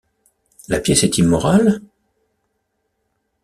[0.67, 1.79] La pièce est immorale?